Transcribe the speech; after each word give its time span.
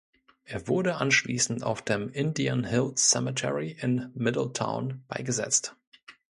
Er 0.45 0.67
wurde 0.67 0.95
anschließend 0.95 1.63
auf 1.63 1.83
dem 1.83 2.09
"Indian 2.09 2.63
Hill 2.63 2.95
Cemetery" 2.95 3.77
in 3.79 4.09
Middletown 4.15 5.03
beigesetzt. 5.07 5.75